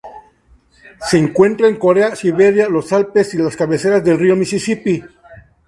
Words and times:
Se 1.01 1.19
encuentra 1.19 1.67
en 1.67 1.75
Corea, 1.77 2.15
Siberia, 2.15 2.67
los 2.67 2.91
Alpes 2.91 3.35
y 3.35 3.37
las 3.37 3.55
cabeceras 3.55 4.03
del 4.03 4.17
río 4.17 4.35
Mississippi. 4.35 5.03